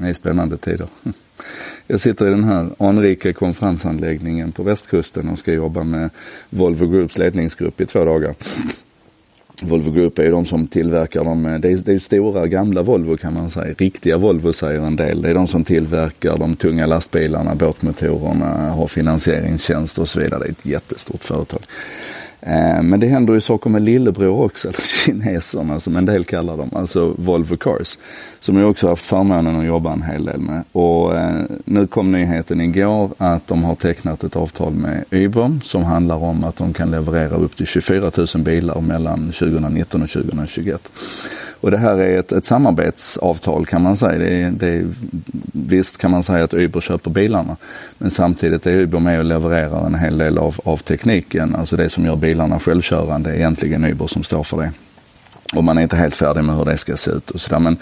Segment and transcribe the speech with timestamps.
[0.00, 0.88] Det är spännande tider.
[1.86, 6.10] Jag sitter i den här anrika konferensanläggningen på västkusten och ska jobba med
[6.50, 8.34] Volvo Groups ledningsgrupp i två dagar.
[9.62, 13.16] Volvo Group är ju de som tillverkar de, det är, det är stora gamla Volvo
[13.16, 15.22] kan man säga, riktiga Volvo säger en del.
[15.22, 20.40] Det är de som tillverkar de tunga lastbilarna, båtmotorerna, har finansieringstjänster och så vidare.
[20.40, 21.60] Det är ett jättestort företag.
[22.40, 26.56] Eh, men det händer ju saker med lillebror också, eller kineserna som en del kallar
[26.56, 27.98] dem, alltså Volvo Cars.
[28.40, 30.64] Som jag också haft förmånen att jobba en hel del med.
[30.72, 35.84] Och eh, nu kom nyheten igår att de har tecknat ett avtal med Uber som
[35.84, 40.90] handlar om att de kan leverera upp till 24 000 bilar mellan 2019 och 2021.
[41.60, 44.18] Och det här är ett, ett samarbetsavtal kan man säga.
[44.18, 44.86] Det är, det är,
[45.52, 47.56] visst kan man säga att Uber köper bilarna,
[47.98, 51.54] men samtidigt är Uber med och levererar en hel del av, av tekniken.
[51.54, 54.70] Alltså det som gör bilarna självkörande är egentligen Uber som står för det.
[55.56, 57.58] Och man är inte helt färdig med hur det ska se ut och sådär.
[57.58, 57.76] Men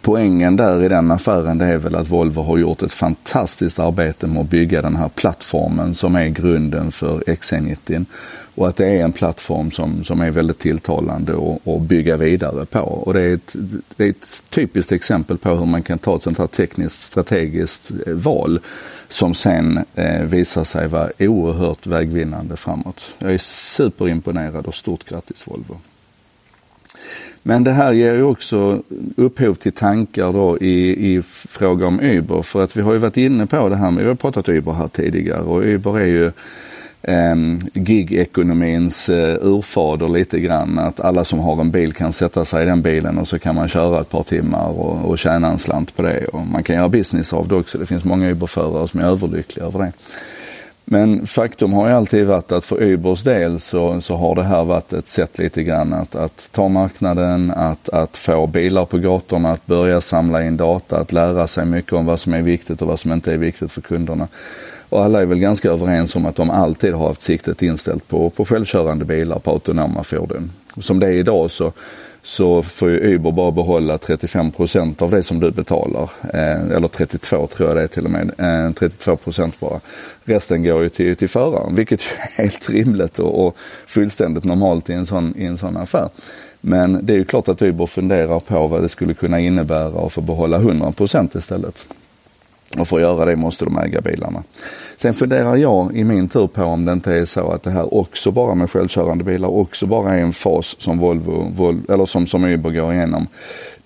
[0.00, 4.26] poängen där i den affären det är väl att Volvo har gjort ett fantastiskt arbete
[4.26, 8.04] med att bygga den här plattformen som är grunden för XC90.
[8.54, 11.32] Och att det är en plattform som, som är väldigt tilltalande
[11.64, 12.80] att bygga vidare på.
[12.80, 13.56] Och det är, ett,
[13.96, 17.90] det är ett typiskt exempel på hur man kan ta ett sånt här tekniskt strategiskt
[18.06, 18.60] val
[19.08, 23.14] som sen eh, visar sig vara oerhört vägvinnande framåt.
[23.18, 25.78] Jag är superimponerad och stort grattis Volvo.
[27.42, 28.82] Men det här ger ju också
[29.16, 32.42] upphov till tankar då i, i fråga om Uber.
[32.42, 34.72] För att vi har ju varit inne på det här med, vi har pratat Uber
[34.72, 36.26] här tidigare och Uber är ju
[37.02, 37.34] eh,
[37.74, 40.78] gig-ekonomins eh, urfader lite grann.
[40.78, 43.54] Att alla som har en bil kan sätta sig i den bilen och så kan
[43.54, 46.24] man köra ett par timmar och, och tjäna en slant på det.
[46.26, 47.78] Och man kan göra business av det också.
[47.78, 49.92] Det finns många Uber-förare som är överlyckliga över det.
[50.92, 54.64] Men faktum har ju alltid varit att för Ubers del så, så har det här
[54.64, 59.50] varit ett sätt lite grann att, att ta marknaden, att, att få bilar på gatorna,
[59.50, 62.88] att börja samla in data, att lära sig mycket om vad som är viktigt och
[62.88, 64.28] vad som inte är viktigt för kunderna.
[64.88, 68.30] Och alla är väl ganska överens om att de alltid har haft siktet inställt på,
[68.30, 70.50] på självkörande bilar, på autonoma fordon.
[70.80, 71.72] Som det är idag så
[72.22, 76.10] så får ju Uber bara behålla 35 procent av det som du betalar.
[76.34, 78.30] Eh, eller 32 tror jag det är till och med.
[78.38, 79.80] Eh, 32 procent bara.
[80.24, 84.92] Resten går ju till, till föraren, vilket är helt rimligt och, och fullständigt normalt i
[84.92, 86.08] en, sån, i en sån affär.
[86.60, 90.12] Men det är ju klart att Uber funderar på vad det skulle kunna innebära att
[90.12, 91.86] få behålla 100 procent istället.
[92.78, 94.42] Och för att göra det måste de äga bilarna.
[94.96, 97.94] Sen funderar jag i min tur på om det inte är så att det här
[97.94, 102.26] också bara med självkörande bilar också bara är en fas som Volvo, Volvo eller som,
[102.26, 103.26] som Uber går igenom.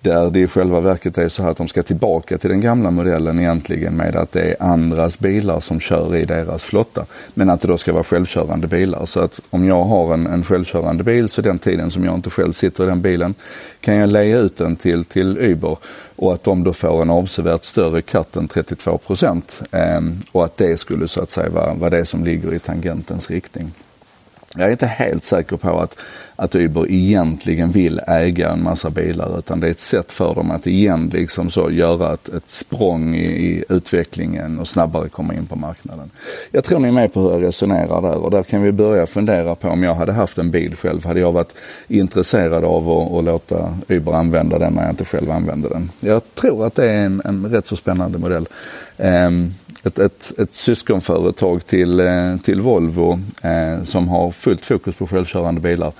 [0.04, 2.90] Där det i själva verket är så här att de ska tillbaka till den gamla
[2.90, 7.06] modellen egentligen med att det är andras bilar som kör i deras flotta.
[7.34, 9.06] Men att det då ska vara självkörande bilar.
[9.06, 12.30] Så att om jag har en, en självkörande bil så den tiden som jag inte
[12.30, 13.34] själv sitter i den bilen
[13.80, 15.76] kan jag leja ut den till, till Uber
[16.16, 19.62] och att de då får en avsevärt större cut än 32 procent.
[19.70, 23.30] Ehm, och att det skulle så att säga vara, vara det som ligger i tangentens
[23.30, 23.72] riktning.
[24.56, 25.96] Jag är inte helt säker på att,
[26.36, 30.50] att Uber egentligen vill äga en massa bilar utan det är ett sätt för dem
[30.50, 35.46] att igen liksom så göra ett, ett språng i, i utvecklingen och snabbare komma in
[35.46, 36.10] på marknaden.
[36.50, 39.06] Jag tror ni är med på hur jag resonerar där och där kan vi börja
[39.06, 41.54] fundera på om jag hade haft en bil själv, hade jag varit
[41.88, 45.90] intresserad av att, att låta Uber använda den när jag inte själv använde den.
[46.00, 48.46] Jag tror att det är en, en rätt så spännande modell.
[48.96, 49.54] Um,
[49.84, 55.60] ett, ett, ett syskonföretag till, eh, till Volvo eh, som har fullt fokus på självkörande
[55.60, 55.92] bilar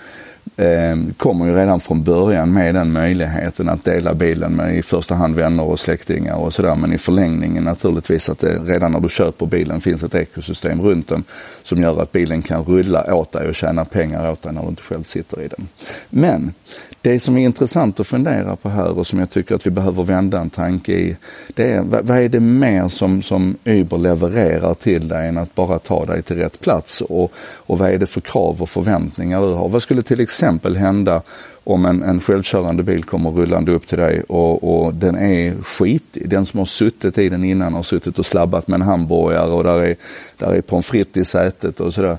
[0.57, 5.15] eh, kommer ju redan från början med den möjligheten att dela bilen med i första
[5.15, 6.75] hand vänner och släktingar och sådär.
[6.75, 11.09] Men i förlängningen naturligtvis att det redan när du köper bilen finns ett ekosystem runt
[11.09, 11.25] den
[11.63, 14.69] som gör att bilen kan rulla åt dig och tjäna pengar åt dig när du
[14.69, 15.69] inte själv sitter i den.
[16.11, 16.55] Men
[17.05, 20.03] det som är intressant att fundera på här och som jag tycker att vi behöver
[20.03, 21.17] vända en tanke i,
[21.49, 25.79] det är vad är det mer som, som Uber levererar till dig än att bara
[25.79, 27.01] ta dig till rätt plats?
[27.01, 29.69] Och, och vad är det för krav och förväntningar du har?
[29.69, 31.23] Vad skulle till exempel hända
[31.65, 36.29] om en, en självkörande bil kommer rullande upp till dig och, och den är skitig.
[36.29, 39.65] Den som har suttit i den innan har suttit och slabbat med en hamburgare och
[39.65, 39.97] där är,
[40.39, 42.19] där är pommes frites i sätet och sådär.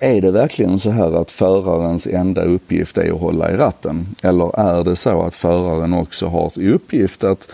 [0.00, 4.06] Är det verkligen så här att förarens enda uppgift är att hålla i ratten?
[4.22, 7.48] Eller är det så att föraren också har till uppgift att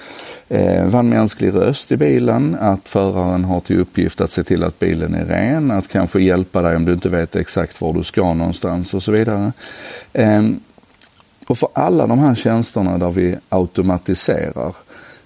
[0.49, 4.65] eh, vara en mänsklig röst i bilen, att föraren har till uppgift att se till
[4.65, 8.03] att bilen är ren, att kanske hjälpa dig om du inte vet exakt var du
[8.03, 9.53] ska någonstans och så vidare.
[10.13, 10.43] Eh,
[11.47, 14.75] och för alla de här tjänsterna där vi automatiserar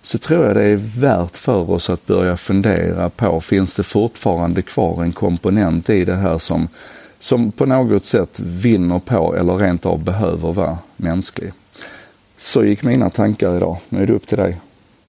[0.02, 4.62] så tror jag det är värt för oss att börja fundera på, finns det fortfarande
[4.62, 6.68] kvar en komponent i det här som,
[7.20, 11.52] som på något sätt vinner på eller rent av behöver vara mänsklig?
[12.36, 13.76] Så gick mina tankar idag.
[13.88, 14.60] Nu är det upp till dig.